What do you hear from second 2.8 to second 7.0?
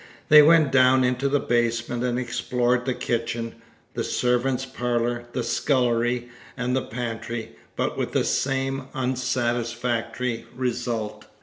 the kitchen, the servant's parlour, the scullery, and the